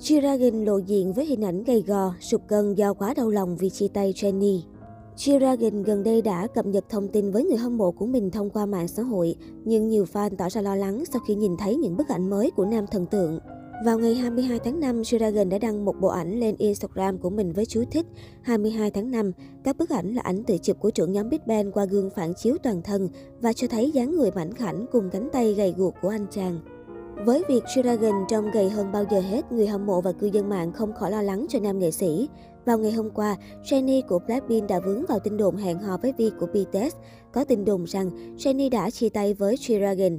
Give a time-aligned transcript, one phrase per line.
[0.00, 3.70] Chiragin lộ diện với hình ảnh gầy gò, sụp cân do quá đau lòng vì
[3.70, 4.60] chia tay Jenny.
[5.16, 8.50] Chiragin gần đây đã cập nhật thông tin với người hâm mộ của mình thông
[8.50, 11.76] qua mạng xã hội, nhưng nhiều fan tỏ ra lo lắng sau khi nhìn thấy
[11.76, 13.38] những bức ảnh mới của nam thần tượng.
[13.84, 17.52] Vào ngày 22 tháng 5, Chiragin đã đăng một bộ ảnh lên Instagram của mình
[17.52, 18.06] với chú thích
[18.42, 19.32] 22 tháng 5.
[19.64, 22.34] Các bức ảnh là ảnh tự chụp của trưởng nhóm Big Bang qua gương phản
[22.34, 23.08] chiếu toàn thân
[23.40, 26.60] và cho thấy dáng người mảnh khảnh cùng cánh tay gầy guộc của anh chàng.
[27.24, 30.48] Với việc Dragon trông gầy hơn bao giờ hết, người hâm mộ và cư dân
[30.48, 32.28] mạng không khỏi lo lắng cho nam nghệ sĩ.
[32.64, 36.12] Vào ngày hôm qua, Jennie của Blackpink đã vướng vào tin đồn hẹn hò với
[36.18, 36.96] Vi của BTS.
[37.32, 40.18] Có tin đồn rằng Jennie đã chia tay với Dragon.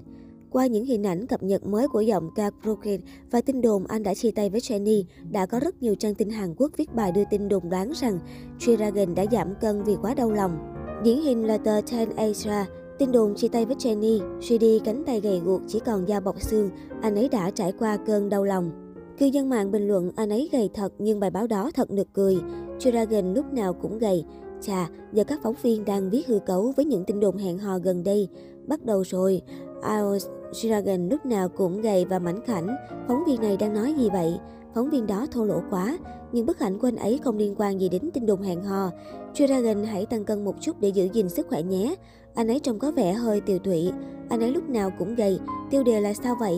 [0.49, 4.03] Qua những hình ảnh cập nhật mới của giọng ca Brooklyn và tin đồn anh
[4.03, 7.11] đã chia tay với Jennie, đã có rất nhiều trang tin Hàn Quốc viết bài
[7.11, 8.19] đưa tin đồn đoán rằng
[8.59, 10.73] Dragon đã giảm cân vì quá đau lòng.
[11.03, 12.65] Điển hình là tờ Ten Asia
[12.99, 16.41] Tin đồn chia tay với Jenny, JD cánh tay gầy guộc chỉ còn da bọc
[16.41, 16.69] xương,
[17.01, 18.71] anh ấy đã trải qua cơn đau lòng.
[19.19, 22.07] Cư dân mạng bình luận anh ấy gầy thật nhưng bài báo đó thật nực
[22.13, 22.37] cười.
[22.79, 24.25] Dragon lúc nào cũng gầy.
[24.61, 27.79] Chà, giờ các phóng viên đang viết hư cấu với những tin đồn hẹn hò
[27.79, 28.27] gần đây.
[28.67, 29.41] Bắt đầu rồi,
[29.89, 32.75] Ios Dragon lúc nào cũng gầy và mảnh khảnh.
[33.07, 34.39] Phóng viên này đang nói gì vậy?
[34.75, 35.97] Phóng viên đó thô lỗ quá,
[36.31, 38.91] nhưng bức ảnh của anh ấy không liên quan gì đến tin đồn hẹn hò.
[39.35, 41.95] Dragon hãy tăng cân một chút để giữ gìn sức khỏe nhé.
[42.37, 43.91] Anh ấy trông có vẻ hơi tiều tụy.
[44.29, 45.39] Anh ấy lúc nào cũng gầy.
[45.71, 46.55] Tiêu đề là sao vậy?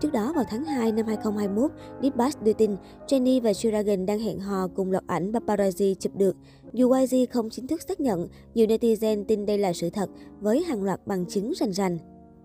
[0.00, 1.70] Trước đó vào tháng 2 năm 2021,
[2.02, 2.76] Deepbass đưa tin
[3.08, 6.36] Jenny và Shuragan đang hẹn hò cùng loạt ảnh paparazzi chụp được.
[6.72, 10.10] Dù YG không chính thức xác nhận, nhiều netizen tin đây là sự thật
[10.40, 11.98] với hàng loạt bằng chứng rành rành.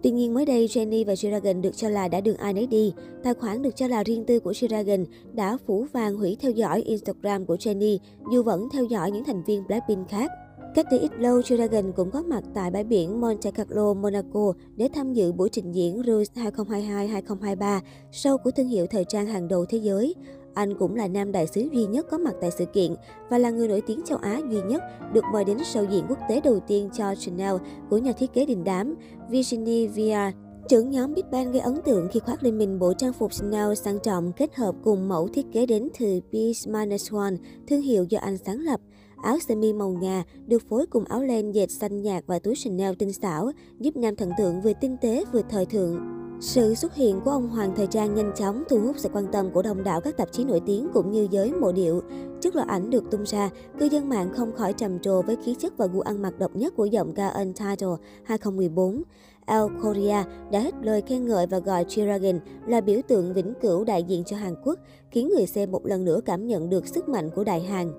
[0.04, 2.94] Tuy nhiên mới đây, Jenny và Shiragan được cho là đã đường ai nấy đi.
[3.24, 6.82] Tài khoản được cho là riêng tư của Shiragan đã phủ vàng hủy theo dõi
[6.82, 7.98] Instagram của Jenny
[8.32, 10.32] dù vẫn theo dõi những thành viên Blackpink khác.
[10.76, 14.90] Cách đây ít lâu, Dragon cũng có mặt tại bãi biển Monte Carlo, Monaco để
[14.94, 17.80] tham dự buổi trình diễn Rouge 2022-2023,
[18.12, 20.16] show của thương hiệu thời trang hàng đầu thế giới.
[20.54, 22.96] Anh cũng là nam đại sứ duy nhất có mặt tại sự kiện
[23.30, 24.82] và là người nổi tiếng châu Á duy nhất
[25.14, 27.56] được mời đến show diễn quốc tế đầu tiên cho Chanel
[27.90, 28.96] của nhà thiết kế đình đám
[29.30, 30.38] Virginie Viard.
[30.70, 33.74] Trưởng nhóm Big Bang gây ấn tượng khi khoác lên mình bộ trang phục Chanel
[33.74, 37.34] sang trọng kết hợp cùng mẫu thiết kế đến từ Peace Minus One,
[37.68, 38.80] thương hiệu do anh sáng lập.
[39.24, 42.56] Áo sơ mi màu ngà được phối cùng áo len dệt xanh nhạt và túi
[42.56, 46.00] Chanel tinh xảo, giúp nam thần tượng vừa tinh tế vừa thời thượng.
[46.40, 49.50] Sự xuất hiện của ông Hoàng thời trang nhanh chóng thu hút sự quan tâm
[49.54, 52.02] của đông đảo các tạp chí nổi tiếng cũng như giới mộ điệu.
[52.42, 55.56] Trước loạt ảnh được tung ra, cư dân mạng không khỏi trầm trồ với khí
[55.60, 59.04] chất và gu ăn mặc độc nhất của giọng ca Untitled 2014.
[59.46, 63.84] Al Korea đã hết lời khen ngợi và gọi Chiragan là biểu tượng vĩnh cửu
[63.84, 64.80] đại diện cho Hàn Quốc,
[65.12, 67.92] khiến người xem một lần nữa cảm nhận được sức mạnh của Đại Hàn.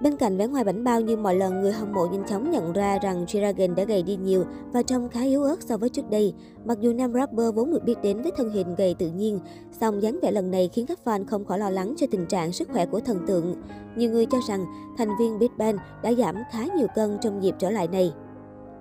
[0.00, 2.72] Bên cạnh vẻ ngoài bảnh bao như mọi lần, người hâm mộ nhanh chóng nhận
[2.72, 6.10] ra rằng G-Dragon đã gầy đi nhiều và trông khá yếu ớt so với trước
[6.10, 6.34] đây.
[6.64, 9.38] Mặc dù nam rapper vốn được biết đến với thân hình gầy tự nhiên,
[9.80, 12.52] song dáng vẻ lần này khiến các fan không khỏi lo lắng cho tình trạng
[12.52, 13.54] sức khỏe của thần tượng.
[13.96, 14.66] Nhiều người cho rằng
[14.98, 18.12] thành viên Big Bang đã giảm khá nhiều cân trong dịp trở lại này.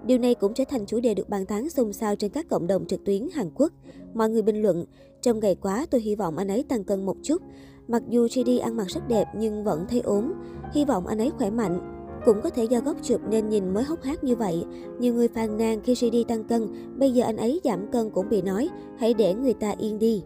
[0.06, 2.68] Điều này cũng trở thành chủ đề được bàn tán xôn xao trên các cộng
[2.68, 3.72] đồng trực tuyến Hàn Quốc.
[4.14, 4.86] Mọi người bình luận,
[5.22, 7.42] trong gầy quá tôi hy vọng anh ấy tăng cân một chút.
[7.88, 10.34] Mặc dù JD ăn mặc rất đẹp nhưng vẫn thấy ốm,
[10.74, 11.80] hy vọng anh ấy khỏe mạnh.
[12.26, 14.66] Cũng có thể do góc chụp nên nhìn mới hốc hác như vậy.
[15.00, 16.68] Nhiều người phàn nàn khi JD tăng cân,
[17.00, 20.24] bây giờ anh ấy giảm cân cũng bị nói, hãy để người ta yên đi.